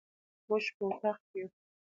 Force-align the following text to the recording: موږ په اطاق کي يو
موږ 0.47 0.65
په 0.75 0.83
اطاق 0.89 1.17
کي 1.27 1.37
يو 1.41 1.47